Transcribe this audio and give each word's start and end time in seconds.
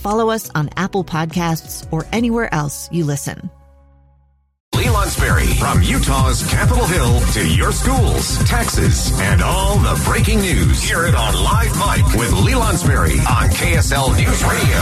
follow 0.00 0.30
us 0.30 0.50
on 0.54 0.70
Apple 0.76 1.04
Podcasts, 1.04 1.86
or 1.92 2.06
anywhere 2.12 2.52
else 2.52 2.88
you 2.90 3.04
listen. 3.04 3.50
Lee 4.74 4.86
Lonsberry 4.86 5.58
from 5.58 5.82
Utah's 5.82 6.48
Capitol 6.50 6.86
Hill 6.86 7.20
to 7.32 7.46
your 7.54 7.70
schools, 7.72 8.38
taxes, 8.48 9.12
and 9.20 9.42
all 9.42 9.76
the 9.76 10.00
breaking 10.06 10.40
news. 10.40 10.82
Hear 10.82 11.04
it 11.06 11.14
on 11.14 11.34
Live 11.34 11.76
Mic 11.76 12.18
with 12.18 12.32
Lee 12.44 12.52
Lonsberry 12.52 13.18
on 13.18 13.50
KSL 13.50 14.16
News 14.16 14.42
Radio. 14.42 14.80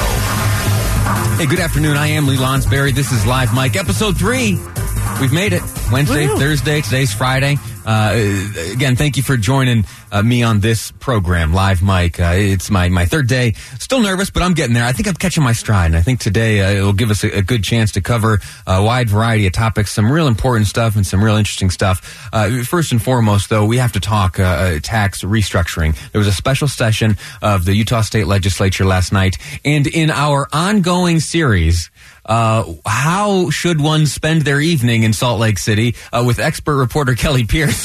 Hey, 1.39 1.47
good 1.47 1.59
afternoon. 1.61 1.97
I 1.97 2.09
am 2.09 2.27
Lee 2.27 2.37
Lonsberry. 2.37 2.95
This 2.95 3.11
is 3.13 3.27
Live 3.27 3.55
Mic, 3.55 3.77
episode 3.77 4.17
three. 4.17 4.59
We've 5.21 5.33
made 5.33 5.53
it. 5.53 5.63
Wednesday, 5.91 6.29
Woo. 6.29 6.37
Thursday, 6.39 6.81
today's 6.81 7.13
Friday. 7.13 7.57
Uh, 7.89 8.13
again, 8.71 8.97
thank 8.97 9.17
you 9.17 9.23
for 9.23 9.39
joining 9.39 9.83
uh, 10.13 10.23
me 10.23 10.43
on 10.43 10.61
this 10.61 10.91
program, 11.01 11.55
Live 11.55 11.83
Mic. 11.83 12.21
Uh, 12.21 12.35
it's 12.35 12.71
my, 12.71 12.91
my 12.91 13.07
third 13.07 13.27
day. 13.29 13.55
Still 13.79 14.01
nervous, 14.01 14.29
but 14.29 14.43
I'm 14.43 14.53
getting 14.53 14.75
there. 14.75 14.85
I 14.85 14.93
think 14.93 15.09
I'm 15.09 15.15
catching 15.15 15.43
my 15.43 15.55
stride. 15.55 15.87
And 15.87 15.97
I 15.97 16.03
think 16.03 16.21
today 16.21 16.77
it'll 16.77 16.93
give 16.93 17.11
us 17.11 17.25
a, 17.25 17.39
a 17.39 17.43
good 17.43 17.65
chance 17.65 17.93
to 17.93 18.03
cover 18.03 18.41
a 18.67 18.83
wide 18.83 19.09
variety 19.09 19.47
of 19.47 19.55
topics, 19.55 19.91
some 19.91 20.13
real 20.13 20.27
important 20.27 20.67
stuff 20.67 20.97
and 20.97 21.07
some 21.07 21.25
real 21.25 21.37
interesting 21.37 21.71
stuff. 21.71 22.29
Uh, 22.31 22.63
first 22.63 22.93
and 22.93 23.03
foremost, 23.03 23.49
though, 23.49 23.65
we 23.65 23.79
have 23.79 23.93
to 23.93 24.01
talk 24.01 24.35
tax 24.35 25.23
restructuring. 25.23 25.97
There 26.13 26.19
was 26.19 26.29
a 26.29 26.33
special 26.33 26.69
session 26.69 27.17
of 27.41 27.65
the 27.65 27.75
Utah 27.75 28.03
State 28.03 28.27
Legislature 28.27 28.85
last 28.85 29.15
night. 29.15 29.37
And 29.65 29.87
in 29.87 30.11
our 30.11 30.47
ongoing 30.53 31.21
series, 31.21 31.91
uh, 32.29 32.75
how 32.85 33.49
should 33.49 33.81
one 33.81 34.05
spend 34.07 34.43
their 34.43 34.61
evening 34.61 35.03
in 35.03 35.15
Salt 35.15 35.41
Lake 35.41 35.59
City 35.59 35.95
uh, 36.13 36.23
with 36.27 36.39
expert 36.39 36.77
reporter 36.77 37.15
Kelly 37.15 37.45
Pierce? 37.45 37.78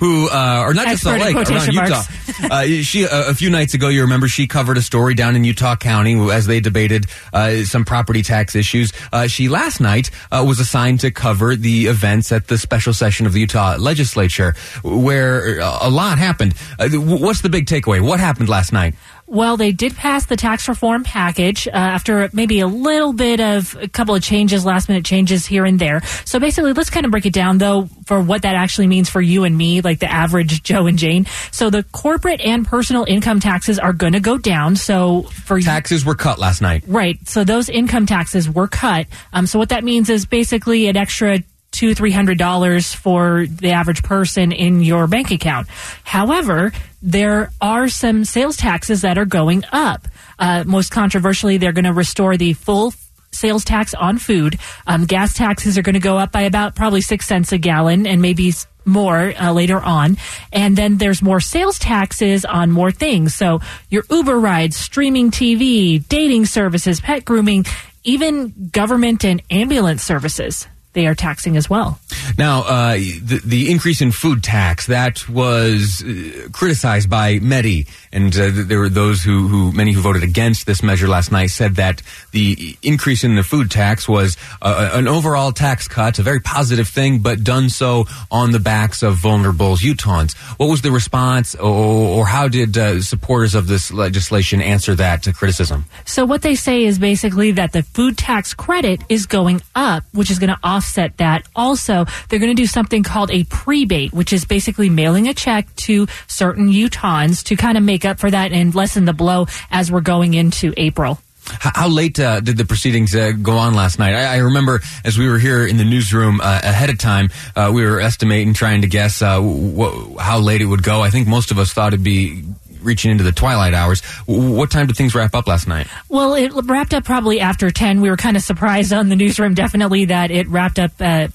Who, 0.00 0.28
uh, 0.28 0.62
or 0.64 0.74
not 0.74 0.88
just 0.88 1.06
Expert 1.06 1.08
Salt 1.08 1.14
in 1.14 1.20
Lake, 1.20 1.36
around 1.36 1.46
quotation 1.46 1.74
Utah. 1.74 2.02
uh, 2.54 2.66
she, 2.82 3.06
uh, 3.06 3.30
a 3.30 3.34
few 3.34 3.48
nights 3.48 3.74
ago, 3.74 3.88
you 3.88 4.02
remember 4.02 4.26
she 4.26 4.46
covered 4.46 4.76
a 4.76 4.82
story 4.82 5.14
down 5.14 5.36
in 5.36 5.44
Utah 5.44 5.76
County 5.76 6.18
as 6.30 6.46
they 6.46 6.60
debated 6.60 7.06
uh, 7.32 7.62
some 7.62 7.84
property 7.84 8.22
tax 8.22 8.56
issues. 8.56 8.92
Uh, 9.12 9.26
she 9.28 9.48
last 9.48 9.80
night 9.80 10.10
uh, 10.32 10.44
was 10.46 10.58
assigned 10.58 11.00
to 11.00 11.10
cover 11.10 11.54
the 11.54 11.86
events 11.86 12.32
at 12.32 12.48
the 12.48 12.58
special 12.58 12.92
session 12.92 13.26
of 13.26 13.32
the 13.32 13.40
Utah 13.40 13.76
legislature, 13.78 14.54
where 14.82 15.60
uh, 15.60 15.78
a 15.82 15.90
lot 15.90 16.18
happened. 16.18 16.54
Uh, 16.78 16.88
what's 16.90 17.42
the 17.42 17.48
big 17.48 17.66
takeaway? 17.66 18.00
What 18.00 18.20
happened 18.20 18.48
last 18.48 18.72
night? 18.72 18.94
Well, 19.30 19.58
they 19.58 19.72
did 19.72 19.94
pass 19.94 20.24
the 20.24 20.36
tax 20.36 20.68
reform 20.68 21.04
package 21.04 21.68
uh, 21.68 21.72
after 21.72 22.30
maybe 22.32 22.60
a 22.60 22.66
little 22.66 23.12
bit 23.12 23.40
of 23.40 23.76
a 23.78 23.86
couple 23.86 24.14
of 24.14 24.22
changes, 24.22 24.64
last 24.64 24.88
minute 24.88 25.04
changes 25.04 25.44
here 25.44 25.66
and 25.66 25.78
there. 25.78 26.00
So 26.24 26.40
basically, 26.40 26.72
let's 26.72 26.88
kind 26.88 27.04
of 27.04 27.12
break 27.12 27.26
it 27.26 27.34
down 27.34 27.58
though 27.58 27.90
for 28.06 28.22
what 28.22 28.42
that 28.42 28.54
actually 28.54 28.86
means 28.86 29.10
for 29.10 29.20
you 29.20 29.44
and 29.44 29.56
me, 29.56 29.82
like 29.82 29.98
the 29.98 30.10
average 30.10 30.62
Joe 30.68 30.86
and 30.86 30.98
Jane. 30.98 31.26
So 31.50 31.68
the 31.68 31.82
corporate 31.82 32.40
and 32.40 32.66
personal 32.66 33.04
income 33.06 33.38
taxes 33.38 33.78
are 33.78 33.92
going 33.92 34.14
to 34.14 34.20
go 34.20 34.38
down. 34.38 34.76
So 34.76 35.22
for 35.22 35.60
Taxes 35.60 36.06
were 36.06 36.14
cut 36.14 36.38
last 36.38 36.62
night. 36.62 36.84
Right. 36.86 37.18
So 37.28 37.44
those 37.44 37.68
income 37.68 38.06
taxes 38.06 38.48
were 38.48 38.68
cut. 38.68 39.08
Um, 39.34 39.46
so 39.46 39.58
what 39.58 39.68
that 39.68 39.84
means 39.84 40.08
is 40.08 40.24
basically 40.24 40.88
an 40.88 40.96
extra 40.96 41.40
two, 41.70 41.94
three 41.94 42.12
hundred 42.12 42.38
dollars 42.38 42.92
for 42.92 43.46
the 43.46 43.70
average 43.70 44.02
person 44.02 44.52
in 44.52 44.82
your 44.82 45.06
bank 45.06 45.30
account. 45.30 45.68
However, 46.04 46.72
there 47.02 47.50
are 47.60 47.88
some 47.88 48.24
sales 48.24 48.56
taxes 48.56 49.02
that 49.02 49.18
are 49.18 49.24
going 49.24 49.64
up. 49.72 50.08
Uh, 50.38 50.64
most 50.66 50.90
controversially, 50.90 51.58
they're 51.58 51.72
going 51.72 51.84
to 51.84 51.92
restore 51.92 52.36
the 52.36 52.52
full 52.54 52.92
sales 53.30 53.64
tax 53.64 53.94
on 53.94 54.18
food. 54.18 54.58
Um, 54.86 55.04
gas 55.04 55.34
taxes 55.34 55.78
are 55.78 55.82
going 55.82 55.94
to 55.94 56.00
go 56.00 56.18
up 56.18 56.32
by 56.32 56.42
about 56.42 56.74
probably 56.74 57.00
six 57.00 57.26
cents 57.26 57.52
a 57.52 57.58
gallon 57.58 58.06
and 58.06 58.22
maybe 58.22 58.52
more 58.84 59.34
uh, 59.38 59.52
later 59.52 59.80
on. 59.80 60.16
And 60.52 60.76
then 60.76 60.96
there's 60.96 61.22
more 61.22 61.40
sales 61.40 61.78
taxes 61.78 62.44
on 62.44 62.70
more 62.70 62.90
things. 62.90 63.34
So 63.34 63.60
your 63.90 64.04
Uber 64.10 64.38
rides, 64.38 64.76
streaming 64.76 65.30
TV, 65.30 66.06
dating 66.08 66.46
services, 66.46 67.00
pet 67.00 67.24
grooming, 67.24 67.66
even 68.02 68.70
government 68.72 69.24
and 69.24 69.42
ambulance 69.50 70.02
services. 70.02 70.66
They 70.94 71.06
are 71.06 71.14
taxing 71.14 71.56
as 71.56 71.68
well. 71.70 71.98
Now, 72.36 72.62
uh, 72.62 72.94
the, 72.94 73.40
the 73.44 73.70
increase 73.70 74.00
in 74.00 74.10
food 74.10 74.42
tax 74.42 74.86
that 74.86 75.28
was 75.28 76.02
uh, 76.02 76.48
criticized 76.52 77.08
by 77.10 77.38
Medi, 77.40 77.86
and 78.12 78.36
uh, 78.36 78.50
there 78.52 78.78
were 78.78 78.88
those 78.88 79.22
who, 79.22 79.48
who, 79.48 79.72
many 79.72 79.92
who 79.92 80.00
voted 80.00 80.22
against 80.22 80.66
this 80.66 80.82
measure 80.82 81.08
last 81.08 81.30
night, 81.30 81.50
said 81.50 81.76
that 81.76 82.02
the 82.32 82.76
increase 82.82 83.22
in 83.22 83.36
the 83.36 83.42
food 83.42 83.70
tax 83.70 84.08
was 84.08 84.36
uh, 84.62 84.90
an 84.94 85.08
overall 85.08 85.52
tax 85.52 85.88
cut, 85.88 86.18
a 86.18 86.22
very 86.22 86.40
positive 86.40 86.88
thing, 86.88 87.18
but 87.18 87.44
done 87.44 87.68
so 87.68 88.06
on 88.30 88.52
the 88.52 88.60
backs 88.60 89.02
of 89.02 89.16
vulnerable 89.16 89.76
Utahns. 89.76 90.36
What 90.58 90.68
was 90.68 90.82
the 90.82 90.90
response, 90.90 91.54
or, 91.54 92.18
or 92.20 92.26
how 92.26 92.48
did 92.48 92.76
uh, 92.76 93.00
supporters 93.02 93.54
of 93.54 93.66
this 93.66 93.92
legislation 93.92 94.60
answer 94.60 94.94
that 94.94 95.26
criticism? 95.34 95.84
So 96.06 96.24
what 96.24 96.42
they 96.42 96.54
say 96.54 96.84
is 96.84 96.98
basically 96.98 97.52
that 97.52 97.72
the 97.72 97.82
food 97.82 98.16
tax 98.16 98.54
credit 98.54 99.02
is 99.08 99.26
going 99.26 99.60
up, 99.74 100.04
which 100.12 100.30
is 100.30 100.38
going 100.38 100.50
to 100.50 100.58
offset 100.78 101.16
that. 101.18 101.46
Also, 101.54 102.06
they're 102.28 102.38
going 102.38 102.54
to 102.54 102.62
do 102.62 102.66
something 102.66 103.02
called 103.02 103.30
a 103.30 103.44
prebate, 103.44 104.12
which 104.12 104.32
is 104.32 104.44
basically 104.44 104.88
mailing 104.88 105.28
a 105.28 105.34
check 105.34 105.66
to 105.76 106.06
certain 106.28 106.68
Utahns 106.68 107.42
to 107.44 107.56
kind 107.56 107.76
of 107.76 107.84
make 107.84 108.04
up 108.04 108.18
for 108.18 108.30
that 108.30 108.52
and 108.52 108.74
lessen 108.74 109.04
the 109.04 109.12
blow 109.12 109.46
as 109.70 109.90
we're 109.90 110.00
going 110.00 110.34
into 110.34 110.72
April. 110.76 111.18
How, 111.60 111.88
late 111.88 112.20
uh, 112.20 112.40
did 112.40 112.58
the 112.58 112.64
proceedings 112.66 113.14
uh, 113.14 113.32
go 113.32 113.56
on 113.56 113.72
last 113.74 113.98
night? 113.98 114.14
I, 114.14 114.34
I 114.34 114.36
remember 114.38 114.82
as 115.02 115.16
we 115.16 115.28
were 115.28 115.38
here 115.38 115.66
in 115.66 115.78
the 115.78 115.84
newsroom 115.84 116.40
uh, 116.42 116.60
ahead 116.62 116.90
of 116.90 116.98
time, 116.98 117.30
uh, 117.56 117.70
we 117.72 117.84
were 117.84 118.00
estimating, 118.00 118.52
trying 118.52 118.82
to 118.82 118.86
guess 118.86 119.22
uh, 119.22 119.40
wh- 119.40 120.18
how 120.20 120.38
late 120.40 120.60
it 120.60 120.66
would 120.66 120.82
go. 120.82 121.00
I 121.00 121.10
think 121.10 121.26
most 121.26 121.50
of 121.50 121.58
us 121.58 121.72
thought 121.72 121.94
it'd 121.94 122.04
be 122.04 122.44
reaching 122.82 123.10
into 123.10 123.24
the 123.24 123.32
twilight 123.32 123.74
hours. 123.74 124.02
W- 124.26 124.52
What 124.52 124.70
time 124.70 124.86
did 124.86 124.96
things 124.96 125.14
wrap 125.14 125.34
up 125.34 125.46
last 125.46 125.66
night? 125.68 125.86
Well, 126.08 126.34
it 126.34 126.52
wrapped 126.64 126.94
up 126.94 127.04
probably 127.04 127.40
after 127.40 127.70
10. 127.70 128.00
We 128.00 128.10
were 128.10 128.16
kind 128.16 128.36
of 128.36 128.42
surprised 128.42 128.92
on 128.92 129.08
the 129.08 129.16
newsroom, 129.16 129.54
definitely, 129.54 130.06
that 130.06 130.30
it 130.30 130.48
wrapped 130.48 130.78
up 130.78 130.92
uh, 131.00 131.28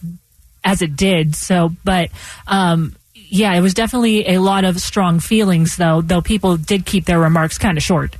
as 0.63 0.81
it 0.81 0.95
did. 0.95 1.35
So, 1.35 1.71
but, 1.83 2.09
um, 2.47 2.95
yeah, 3.13 3.53
it 3.55 3.61
was 3.61 3.73
definitely 3.73 4.27
a 4.27 4.37
lot 4.39 4.63
of 4.63 4.79
strong 4.79 5.19
feelings, 5.19 5.75
though, 5.75 6.01
though 6.01 6.21
people 6.21 6.57
did 6.57 6.85
keep 6.85 7.05
their 7.05 7.19
remarks 7.19 7.57
kind 7.57 7.77
of 7.77 7.83
short. 7.83 8.15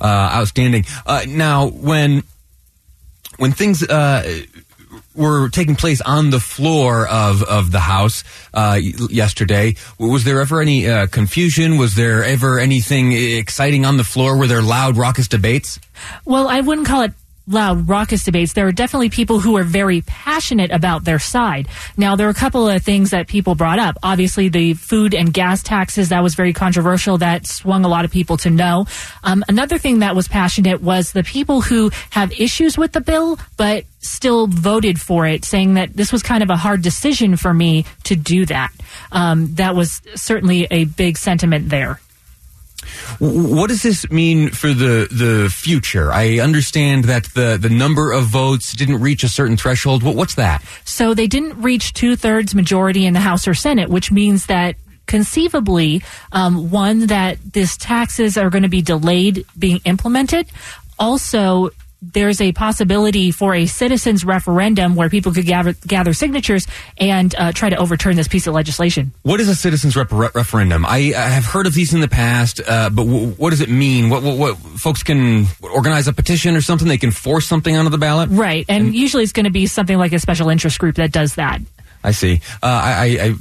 Uh, 0.00 0.04
outstanding. 0.34 0.84
Uh, 1.04 1.22
now, 1.28 1.68
when 1.68 2.22
when 3.38 3.52
things 3.52 3.82
uh, 3.82 4.42
were 5.16 5.48
taking 5.48 5.76
place 5.76 6.00
on 6.00 6.30
the 6.30 6.40
floor 6.40 7.06
of, 7.08 7.42
of 7.42 7.72
the 7.72 7.80
house 7.80 8.24
uh, 8.54 8.78
yesterday, 9.10 9.74
was 9.98 10.24
there 10.24 10.40
ever 10.40 10.60
any 10.60 10.88
uh, 10.88 11.06
confusion? 11.06 11.78
Was 11.78 11.94
there 11.94 12.24
ever 12.24 12.58
anything 12.58 13.12
exciting 13.12 13.84
on 13.84 13.96
the 13.96 14.04
floor? 14.04 14.36
Were 14.36 14.46
there 14.46 14.62
loud, 14.62 14.96
raucous 14.96 15.28
debates? 15.28 15.78
Well, 16.24 16.48
I 16.48 16.60
wouldn't 16.60 16.86
call 16.86 17.02
it 17.02 17.12
loud, 17.46 17.88
raucous 17.88 18.24
debates. 18.24 18.52
There 18.52 18.66
are 18.66 18.72
definitely 18.72 19.10
people 19.10 19.40
who 19.40 19.56
are 19.56 19.62
very 19.62 20.02
passionate 20.02 20.70
about 20.70 21.04
their 21.04 21.18
side. 21.18 21.68
Now, 21.96 22.16
there 22.16 22.26
are 22.26 22.30
a 22.30 22.34
couple 22.34 22.68
of 22.68 22.82
things 22.82 23.10
that 23.10 23.28
people 23.28 23.54
brought 23.54 23.78
up. 23.78 23.96
Obviously, 24.02 24.48
the 24.48 24.74
food 24.74 25.14
and 25.14 25.32
gas 25.32 25.62
taxes, 25.62 26.08
that 26.08 26.22
was 26.22 26.34
very 26.34 26.52
controversial. 26.52 27.18
That 27.18 27.46
swung 27.46 27.84
a 27.84 27.88
lot 27.88 28.04
of 28.04 28.10
people 28.10 28.36
to 28.38 28.50
no. 28.50 28.86
Um, 29.22 29.44
another 29.48 29.78
thing 29.78 30.00
that 30.00 30.16
was 30.16 30.28
passionate 30.28 30.82
was 30.82 31.12
the 31.12 31.22
people 31.22 31.60
who 31.60 31.90
have 32.10 32.32
issues 32.32 32.76
with 32.76 32.92
the 32.92 33.00
bill, 33.00 33.38
but 33.56 33.84
still 33.98 34.46
voted 34.46 35.00
for 35.00 35.26
it, 35.26 35.44
saying 35.44 35.74
that 35.74 35.96
this 35.96 36.12
was 36.12 36.22
kind 36.22 36.42
of 36.42 36.50
a 36.50 36.56
hard 36.56 36.82
decision 36.82 37.36
for 37.36 37.52
me 37.52 37.84
to 38.04 38.16
do 38.16 38.46
that. 38.46 38.72
Um, 39.12 39.54
that 39.54 39.74
was 39.74 40.00
certainly 40.14 40.66
a 40.70 40.84
big 40.84 41.16
sentiment 41.16 41.68
there. 41.68 42.00
What 43.18 43.68
does 43.68 43.82
this 43.82 44.10
mean 44.10 44.50
for 44.50 44.68
the 44.68 45.08
the 45.10 45.48
future? 45.50 46.12
I 46.12 46.38
understand 46.38 47.04
that 47.04 47.24
the 47.34 47.58
the 47.60 47.70
number 47.70 48.12
of 48.12 48.24
votes 48.24 48.72
didn't 48.72 49.00
reach 49.00 49.24
a 49.24 49.28
certain 49.28 49.56
threshold. 49.56 50.02
What, 50.02 50.14
what's 50.14 50.34
that? 50.34 50.62
So 50.84 51.14
they 51.14 51.26
didn't 51.26 51.60
reach 51.60 51.94
two 51.94 52.16
thirds 52.16 52.54
majority 52.54 53.06
in 53.06 53.14
the 53.14 53.20
House 53.20 53.48
or 53.48 53.54
Senate, 53.54 53.88
which 53.88 54.12
means 54.12 54.46
that 54.46 54.76
conceivably, 55.06 56.02
um, 56.32 56.70
one 56.70 57.06
that 57.06 57.38
these 57.52 57.76
taxes 57.76 58.36
are 58.36 58.50
going 58.50 58.64
to 58.64 58.68
be 58.68 58.82
delayed 58.82 59.46
being 59.58 59.80
implemented. 59.84 60.46
Also, 60.98 61.70
there's 62.02 62.40
a 62.40 62.52
possibility 62.52 63.30
for 63.30 63.54
a 63.54 63.66
citizens 63.66 64.24
referendum 64.24 64.94
where 64.94 65.08
people 65.08 65.32
could 65.32 65.46
gather, 65.46 65.74
gather 65.86 66.12
signatures 66.12 66.66
and 66.98 67.34
uh, 67.34 67.52
try 67.52 67.70
to 67.70 67.76
overturn 67.76 68.16
this 68.16 68.28
piece 68.28 68.46
of 68.46 68.54
legislation. 68.54 69.12
What 69.22 69.40
is 69.40 69.48
a 69.48 69.54
citizens 69.54 69.96
rep- 69.96 70.12
referendum? 70.12 70.84
I, 70.84 71.14
I, 71.16 71.28
have 71.28 71.44
heard 71.44 71.66
of 71.66 71.74
these 71.74 71.94
in 71.94 72.00
the 72.00 72.08
past, 72.08 72.60
uh, 72.60 72.90
but 72.90 73.04
w- 73.04 73.28
what 73.32 73.50
does 73.50 73.60
it 73.60 73.70
mean? 73.70 74.10
What, 74.10 74.22
what, 74.22 74.36
what, 74.36 74.56
folks 74.56 75.02
can 75.02 75.46
organize 75.62 76.06
a 76.08 76.12
petition 76.12 76.54
or 76.54 76.60
something? 76.60 76.86
They 76.86 76.98
can 76.98 77.10
force 77.10 77.46
something 77.46 77.74
onto 77.76 77.90
the 77.90 77.98
ballot, 77.98 78.28
right? 78.30 78.64
And, 78.68 78.86
and 78.86 78.94
usually 78.94 79.22
it's 79.22 79.32
going 79.32 79.44
to 79.44 79.50
be 79.50 79.66
something 79.66 79.98
like 79.98 80.12
a 80.12 80.18
special 80.18 80.48
interest 80.50 80.78
group 80.78 80.96
that 80.96 81.12
does 81.12 81.36
that. 81.36 81.60
I 82.02 82.12
see. 82.12 82.40
Uh, 82.62 82.66
I, 82.66 83.18
I, 83.20 83.34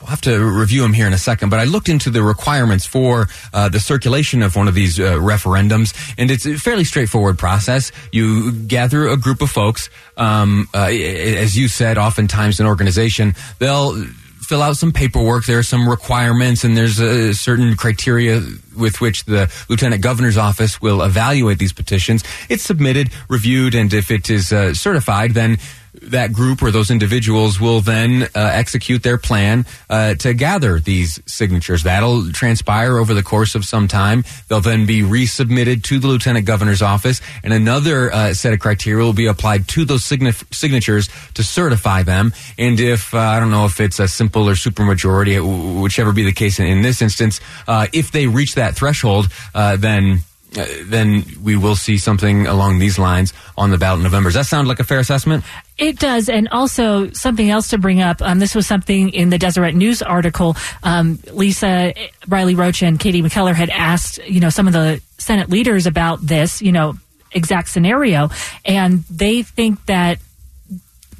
will 0.00 0.08
have 0.08 0.20
to 0.22 0.38
review 0.38 0.82
them 0.82 0.92
here 0.92 1.06
in 1.06 1.12
a 1.12 1.18
second, 1.18 1.48
but 1.48 1.58
I 1.58 1.64
looked 1.64 1.88
into 1.88 2.10
the 2.10 2.22
requirements 2.22 2.86
for 2.86 3.28
uh, 3.52 3.68
the 3.68 3.80
circulation 3.80 4.42
of 4.42 4.56
one 4.56 4.68
of 4.68 4.74
these 4.74 4.98
uh, 4.98 5.14
referendums, 5.14 5.94
and 6.18 6.30
it's 6.30 6.46
a 6.46 6.56
fairly 6.56 6.84
straightforward 6.84 7.38
process. 7.38 7.92
You 8.12 8.52
gather 8.52 9.08
a 9.08 9.16
group 9.16 9.42
of 9.42 9.50
folks, 9.50 9.90
um, 10.16 10.68
uh, 10.74 10.86
as 10.86 11.56
you 11.56 11.68
said, 11.68 11.98
oftentimes 11.98 12.60
an 12.60 12.66
organization, 12.66 13.34
they'll 13.58 14.04
fill 14.42 14.62
out 14.62 14.76
some 14.76 14.92
paperwork. 14.92 15.46
There 15.46 15.58
are 15.58 15.62
some 15.62 15.88
requirements, 15.88 16.62
and 16.62 16.76
there's 16.76 16.98
a 16.98 17.32
certain 17.32 17.76
criteria 17.76 18.42
with 18.76 19.00
which 19.00 19.24
the 19.24 19.50
lieutenant 19.68 20.02
governor's 20.02 20.36
office 20.36 20.80
will 20.82 21.02
evaluate 21.02 21.58
these 21.58 21.72
petitions. 21.72 22.22
It's 22.48 22.62
submitted, 22.62 23.10
reviewed, 23.28 23.74
and 23.74 23.92
if 23.94 24.10
it 24.10 24.28
is 24.28 24.52
uh, 24.52 24.74
certified, 24.74 25.32
then 25.32 25.58
that 25.94 26.32
group 26.32 26.62
or 26.62 26.70
those 26.70 26.90
individuals 26.90 27.60
will 27.60 27.80
then 27.80 28.22
uh, 28.22 28.28
execute 28.34 29.02
their 29.02 29.18
plan 29.18 29.66
uh, 29.90 30.14
to 30.14 30.32
gather 30.32 30.80
these 30.80 31.20
signatures. 31.26 31.82
That'll 31.82 32.32
transpire 32.32 32.96
over 32.96 33.14
the 33.14 33.22
course 33.22 33.54
of 33.54 33.64
some 33.64 33.88
time. 33.88 34.24
They'll 34.48 34.60
then 34.60 34.86
be 34.86 35.02
resubmitted 35.02 35.82
to 35.84 35.98
the 35.98 36.08
lieutenant 36.08 36.46
governor's 36.46 36.82
office, 36.82 37.20
and 37.44 37.52
another 37.52 38.12
uh, 38.12 38.34
set 38.34 38.52
of 38.52 38.60
criteria 38.60 39.04
will 39.04 39.12
be 39.12 39.26
applied 39.26 39.68
to 39.68 39.84
those 39.84 40.04
signatures 40.04 41.08
to 41.34 41.42
certify 41.42 42.02
them. 42.02 42.32
And 42.58 42.80
if 42.80 43.12
uh, 43.14 43.18
I 43.18 43.40
don't 43.40 43.50
know 43.50 43.66
if 43.66 43.80
it's 43.80 43.98
a 43.98 44.08
simple 44.08 44.48
or 44.48 44.54
supermajority, 44.54 45.80
whichever 45.80 46.12
be 46.12 46.24
the 46.24 46.32
case 46.32 46.58
in, 46.58 46.66
in 46.66 46.82
this 46.82 47.02
instance, 47.02 47.40
uh, 47.68 47.86
if 47.92 48.12
they 48.12 48.26
reach 48.26 48.54
that 48.54 48.74
threshold, 48.74 49.28
uh, 49.54 49.76
then 49.76 50.20
uh, 50.56 50.66
then 50.84 51.24
we 51.42 51.56
will 51.56 51.76
see 51.76 51.98
something 51.98 52.46
along 52.46 52.78
these 52.78 52.98
lines 52.98 53.32
on 53.56 53.70
the 53.70 53.78
ballot 53.78 53.98
in 53.98 54.04
November. 54.04 54.28
Does 54.28 54.34
that 54.34 54.46
sound 54.46 54.68
like 54.68 54.80
a 54.80 54.84
fair 54.84 54.98
assessment? 54.98 55.44
It 55.78 55.98
does, 55.98 56.28
and 56.28 56.48
also 56.48 57.10
something 57.12 57.48
else 57.48 57.68
to 57.68 57.78
bring 57.78 58.02
up. 58.02 58.20
Um, 58.20 58.38
this 58.38 58.54
was 58.54 58.66
something 58.66 59.10
in 59.10 59.30
the 59.30 59.38
Deseret 59.38 59.74
News 59.74 60.02
article. 60.02 60.56
Um, 60.82 61.18
Lisa 61.32 61.94
Riley 62.28 62.54
Roche 62.54 62.82
and 62.82 63.00
Katie 63.00 63.22
McKellar 63.22 63.54
had 63.54 63.70
asked, 63.70 64.18
you 64.26 64.40
know, 64.40 64.50
some 64.50 64.66
of 64.66 64.72
the 64.72 65.00
Senate 65.18 65.48
leaders 65.48 65.86
about 65.86 66.24
this, 66.24 66.60
you 66.60 66.72
know, 66.72 66.94
exact 67.32 67.68
scenario, 67.68 68.28
and 68.64 69.04
they 69.04 69.42
think 69.42 69.84
that 69.86 70.18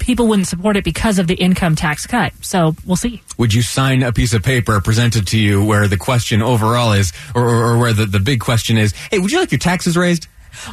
people 0.03 0.27
wouldn't 0.27 0.49
support 0.49 0.77
it 0.77 0.85
because 0.85 1.19
of 1.19 1.27
the 1.27 1.35
income 1.35 1.77
tax 1.77 2.07
cut. 2.07 2.33
So 2.43 2.75
we'll 2.85 2.97
see. 2.97 3.23
Would 3.39 3.55
you 3.55 3.63
sign 3.63 4.03
a 4.03 4.13
piece 4.13 4.35
of 4.35 4.43
paper 4.43 4.81
presented 4.81 5.29
to 5.29 5.39
you 5.39 5.65
where 5.65 5.89
the 5.89 5.97
question 5.97 6.43
overall 6.43 6.93
is, 6.93 7.13
or, 7.35 7.49
or, 7.49 7.73
or 7.73 7.79
where 7.79 7.93
the, 7.93 8.07
the 8.07 8.21
big 8.21 8.41
question 8.41 8.77
is, 8.77 8.93
hey, 9.11 9.19
would 9.19 9.31
you 9.31 9.39
like 9.39 9.53
your 9.53 9.59
taxes 9.59 9.97
raised? 9.97 10.27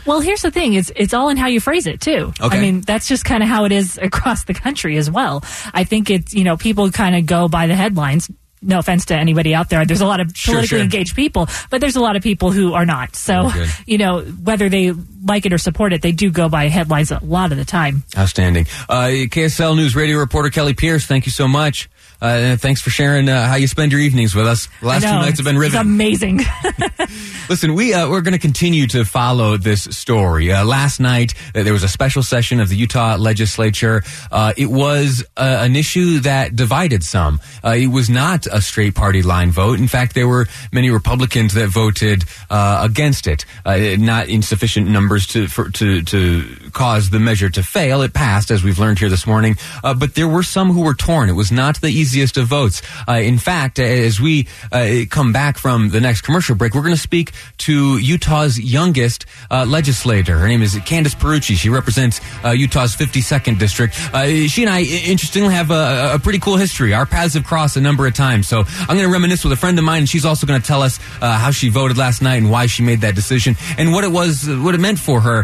Well, 0.06 0.20
here's 0.20 0.42
the 0.42 0.52
thing: 0.52 0.74
it's 0.74 0.92
it's 0.96 1.14
all 1.14 1.30
in 1.30 1.38
how 1.38 1.48
you 1.48 1.62
phrase 1.62 1.88
it 1.88 2.02
too. 2.02 2.34
Okay. 2.42 2.58
I 2.58 2.60
mean, 2.60 2.82
that's 2.82 3.08
just 3.08 3.24
kind 3.24 3.42
of 3.42 3.48
how 3.48 3.64
it 3.64 3.72
is 3.72 3.98
across 4.02 4.44
the 4.44 4.54
country 4.54 4.98
as 4.98 5.10
well. 5.10 5.44
I 5.74 5.86
think 5.86 6.10
it's 6.10 6.34
you 6.34 6.44
know 6.44 6.58
people 6.58 6.92
kind 6.92 7.16
of 7.16 7.26
go 7.26 7.48
by 7.48 7.68
the 7.68 7.76
headlines 7.76 8.30
no 8.62 8.80
offense 8.80 9.06
to 9.06 9.16
anybody 9.16 9.54
out 9.56 9.70
there. 9.70 9.86
There's 9.86 10.02
a 10.02 10.06
lot 10.06 10.20
of 10.20 10.28
politically 10.28 10.68
sure, 10.68 10.78
sure. 10.78 10.80
engaged 10.80 11.16
people, 11.16 11.48
but 11.70 11.82
there's 11.82 11.96
a 11.96 12.02
lot 12.02 12.16
of 12.16 12.24
people 12.24 12.52
who 12.52 12.74
are 12.74 12.86
not. 12.86 13.16
So, 13.16 13.52
you 13.86 13.98
know, 13.98 14.22
whether 14.22 14.70
they 14.70 14.92
like 15.24 15.46
it 15.46 15.54
or 15.54 15.58
support 15.58 15.94
it, 15.94 16.02
they 16.02 16.12
do 16.12 16.32
go 16.32 16.50
by 16.50 16.68
headlines 16.68 17.12
a 17.12 17.20
lot 17.24 17.52
of 17.52 17.58
the 17.58 17.66
time. 17.66 18.04
Outstanding. 18.18 18.66
Uh, 18.88 19.28
KSL 19.28 19.76
News 19.76 19.96
radio 19.96 20.18
reporter 20.18 20.50
Kelly 20.50 20.74
Pierce, 20.74 21.06
thank 21.06 21.26
you 21.26 21.32
so 21.32 21.48
much. 21.48 21.90
Uh, 22.22 22.58
thanks 22.58 22.82
for 22.82 22.90
sharing 22.90 23.30
uh, 23.30 23.48
how 23.48 23.56
you 23.56 23.68
spend 23.68 23.94
your 23.94 24.02
evenings 24.02 24.36
with 24.36 24.46
us. 24.46 24.68
The 24.82 24.88
last 24.88 25.04
know, 25.04 25.12
two 25.12 25.20
nights 25.20 25.40
have 25.40 25.46
been 25.46 25.58
riveting. 25.58 25.80
It's 25.80 25.88
amazing. 25.88 26.40
Listen, 27.50 27.74
we 27.74 27.96
uh, 27.96 28.08
we're 28.08 28.22
going 28.22 28.34
to 28.34 28.40
continue 28.40 28.86
to 28.86 29.04
follow 29.04 29.58
this 29.58 29.86
story. 29.86 30.52
Uh, 30.52 30.64
last 30.64 31.00
night 31.00 31.34
uh, 31.56 31.64
there 31.64 31.74
was 31.74 31.82
a 31.82 31.88
special 31.88 32.22
session 32.22 32.60
of 32.60 32.70
the 32.70 32.76
Utah 32.76 33.16
legislature. 33.16 34.04
Uh, 34.32 34.54
it 34.56 34.68
was 34.68 35.26
an 35.36 35.76
issue 35.76 36.20
that 36.20 36.56
divided 36.56 37.04
some. 37.04 37.40
it 37.64 37.90
was 37.90 38.08
not 38.08 38.46
a 38.46 38.62
straight 38.62 38.94
party 38.94 39.24
line 39.24 39.50
vote. 39.50 39.80
In 39.80 39.88
fact, 39.88 40.14
there 40.14 40.28
were 40.28 40.46
many 40.72 40.92
Republicans 40.92 41.56
that 41.56 41.70
voted 41.70 42.24
against 42.52 43.26
it. 43.26 43.46
not 43.66 44.30
in 44.30 44.44
sufficient 44.44 44.88
numbers 44.88 45.26
to 45.28 45.48
for, 45.48 45.72
to 45.72 46.04
to 46.04 46.44
cause 46.72 47.10
the 47.10 47.20
measure 47.20 47.50
to 47.50 47.64
fail. 47.64 48.04
It 48.04 48.14
passed, 48.14 48.52
as 48.52 48.64
we've 48.64 48.78
learned 48.78 49.00
here 49.00 49.10
this 49.10 49.26
morning. 49.26 49.56
but 49.82 50.14
there 50.14 50.28
were 50.28 50.44
some 50.44 50.72
who 50.72 50.84
were 50.84 50.94
torn. 50.94 51.30
It 51.30 51.34
was 51.34 51.52
not 51.52 51.82
the 51.82 51.90
easiest 51.90 52.38
of 52.38 52.46
votes. 52.46 52.84
Uh, 53.08 53.14
in 53.14 53.40
fact, 53.40 53.80
as 53.80 54.22
we 54.22 54.48
uh, 54.72 55.06
come 55.10 55.34
back 55.34 55.58
from 55.58 55.90
the 55.90 56.00
next 56.00 56.22
commercial 56.22 56.54
break, 56.54 56.76
we're 56.76 56.84
going 56.84 56.94
to 56.94 57.02
speak 57.02 57.32
to 57.60 57.98
Utah's 57.98 58.60
youngest 58.60 59.26
uh, 59.52 59.66
legislator. 59.66 60.38
Her 60.38 60.48
name 60.48 60.62
is 60.62 60.76
Candice 60.76 61.16
Pierucci. 61.16 61.56
She 61.56 61.70
represents 61.70 62.22
uh, 62.44 62.50
Utah's 62.50 62.96
52nd 62.96 63.60
district. 63.60 63.96
Uh, 64.14 64.48
she 64.48 64.64
and 64.64 64.70
I, 64.70 64.82
interestingly, 64.82 65.54
have 65.54 65.72
a, 65.72 66.16
a, 66.16 66.20
pretty 66.20 66.40
cool 66.40 66.58
history. 66.58 66.94
Our 66.94 67.06
paths 67.06 67.34
have 67.34 67.46
crossed 67.46 67.78
a 67.78 67.82
number 67.82 68.08
of 68.08 68.14
times. 68.14 68.48
So 68.48 68.64
I'm 68.66 68.98
going 68.98 69.08
to 69.08 69.12
reminisce 69.12 69.44
with 69.44 69.54
a 69.54 69.58
friend 69.58 69.78
of 69.78 69.86
mine, 69.86 70.00
and 70.00 70.10
she's 70.10 70.26
also 70.26 70.48
going 70.48 70.62
to 70.62 70.68
tell 70.68 70.82
us 70.82 71.00
uh, 71.22 71.38
how 71.38 71.52
she 71.52 71.70
voted 71.70 71.98
last 71.98 72.22
night 72.22 72.38
and 72.38 72.50
why 72.50 72.66
she 72.68 72.84
made 72.84 73.02
that 73.02 73.16
decision 73.16 73.56
and 73.78 73.92
what 73.94 74.04
it 74.04 74.12
was, 74.12 74.48
what 74.48 74.76
it 74.76 74.80
meant 74.80 75.00
for 75.00 75.22
her 75.22 75.44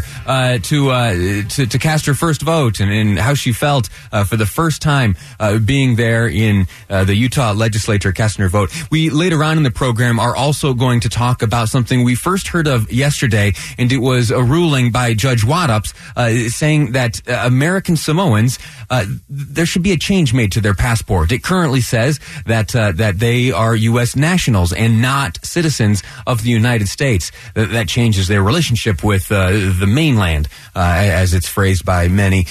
to, 0.58 1.42
to, 1.48 1.66
to 1.66 1.78
cast 1.78 2.06
her 2.06 2.14
first 2.14 2.42
vote 2.42 2.80
and, 2.80 2.90
and 2.90 3.18
how 3.18 3.34
she 3.34 3.52
felt 3.52 3.88
for 4.26 4.36
the 4.36 4.46
first 4.46 4.82
time 4.82 5.16
being 5.64 5.96
there 5.96 6.28
in 6.28 6.66
uh, 6.88 7.04
the 7.04 7.14
Utah 7.14 7.52
legislature 7.52 8.12
casting 8.12 8.42
her 8.42 8.48
vote. 8.48 8.70
We 8.90 9.10
later 9.10 9.42
on 9.42 9.56
in 9.56 9.62
the 9.62 9.70
program 9.70 10.18
are 10.18 10.36
also 10.36 10.74
going 10.74 11.00
to 11.00 11.08
talk 11.08 11.42
about 11.42 11.68
something 11.68 11.85
we 11.90 12.14
first 12.14 12.48
heard 12.48 12.66
of 12.66 12.90
yesterday, 12.90 13.52
and 13.78 13.90
it 13.92 13.98
was 13.98 14.30
a 14.30 14.42
ruling 14.42 14.90
by 14.90 15.14
Judge 15.14 15.42
Waddoups 15.42 15.94
uh, 16.16 16.48
saying 16.48 16.92
that 16.92 17.20
uh, 17.28 17.42
American 17.44 17.96
Samoans 17.96 18.58
uh, 18.90 19.04
there 19.28 19.66
should 19.66 19.82
be 19.82 19.92
a 19.92 19.96
change 19.96 20.34
made 20.34 20.52
to 20.52 20.60
their 20.60 20.74
passport. 20.74 21.32
It 21.32 21.42
currently 21.42 21.80
says 21.80 22.20
that 22.46 22.74
uh, 22.74 22.92
that 22.92 23.18
they 23.18 23.52
are 23.52 23.74
U.S. 23.74 24.16
nationals 24.16 24.72
and 24.72 25.00
not 25.00 25.38
citizens 25.44 26.02
of 26.26 26.42
the 26.42 26.50
United 26.50 26.88
States. 26.88 27.32
That, 27.54 27.70
that 27.70 27.88
changes 27.88 28.28
their 28.28 28.42
relationship 28.42 29.04
with 29.04 29.30
uh, 29.30 29.50
the 29.50 29.86
mainland, 29.88 30.48
as 30.74 31.34
it's 31.34 31.48
phrased 31.48 31.84
by 31.84 32.08
many 32.08 32.46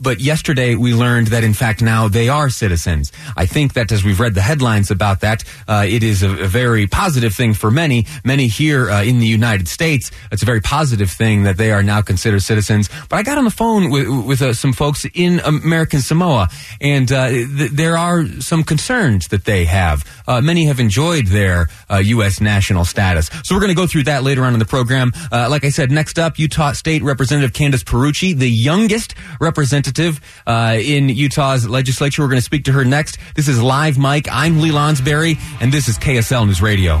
but 0.00 0.20
yesterday 0.20 0.74
we 0.74 0.94
learned 0.94 1.28
that 1.28 1.44
in 1.44 1.54
fact 1.54 1.82
now 1.82 2.08
they 2.08 2.28
are 2.28 2.50
citizens. 2.50 3.12
I 3.36 3.46
think 3.46 3.74
that 3.74 3.90
as 3.90 4.04
we've 4.04 4.20
read 4.20 4.34
the 4.34 4.42
headlines 4.42 4.90
about 4.90 5.20
that, 5.20 5.44
uh, 5.66 5.84
it 5.88 6.02
is 6.02 6.22
a, 6.22 6.30
a, 6.44 6.46
very 6.46 6.86
positive 6.86 7.34
thing 7.34 7.54
for 7.54 7.70
many. 7.70 8.06
Many 8.24 8.46
here 8.46 8.77
uh, 8.86 9.02
in 9.02 9.18
the 9.18 9.26
United 9.26 9.68
States, 9.68 10.10
it's 10.30 10.42
a 10.42 10.46
very 10.46 10.60
positive 10.60 11.10
thing 11.10 11.44
that 11.44 11.56
they 11.56 11.72
are 11.72 11.82
now 11.82 12.02
considered 12.02 12.42
citizens. 12.42 12.88
But 13.08 13.16
I 13.16 13.22
got 13.22 13.38
on 13.38 13.44
the 13.44 13.50
phone 13.50 13.90
with, 13.90 14.08
with 14.26 14.42
uh, 14.42 14.52
some 14.52 14.72
folks 14.72 15.06
in 15.14 15.40
American 15.40 16.00
Samoa, 16.00 16.48
and 16.80 17.10
uh, 17.10 17.28
th- 17.28 17.70
there 17.72 17.96
are 17.96 18.26
some 18.40 18.62
concerns 18.62 19.28
that 19.28 19.44
they 19.44 19.64
have. 19.64 20.04
Uh, 20.26 20.40
many 20.40 20.66
have 20.66 20.80
enjoyed 20.80 21.26
their 21.28 21.68
U.S. 21.90 22.40
Uh, 22.40 22.44
national 22.44 22.84
status, 22.84 23.30
so 23.42 23.54
we're 23.54 23.60
going 23.60 23.74
to 23.74 23.80
go 23.80 23.86
through 23.86 24.04
that 24.04 24.22
later 24.22 24.44
on 24.44 24.52
in 24.52 24.58
the 24.58 24.64
program. 24.64 25.12
like 25.30 25.64
I 25.64 25.70
said, 25.70 25.90
next 25.90 26.18
up, 26.18 26.38
Utah 26.38 26.72
State 26.72 27.02
Representative 27.02 27.52
Candice 27.52 27.84
Pierucci, 27.84 28.36
the 28.36 28.50
youngest 28.50 29.14
representative 29.40 30.20
in 30.46 31.08
Utah's 31.08 31.68
legislature. 31.68 32.22
We're 32.22 32.28
going 32.28 32.38
to 32.38 32.42
speak 32.42 32.64
to 32.64 32.72
her 32.72 32.84
next. 32.84 33.18
This 33.34 33.48
is 33.48 33.62
Live 33.62 33.98
Mic. 33.98 34.28
I'm 34.30 34.60
Lee 34.60 34.70
Lonsberry, 34.70 35.38
and 35.60 35.72
this 35.72 35.88
is 35.88 35.98
KSL 35.98 36.46
News 36.46 36.62
Radio. 36.62 37.00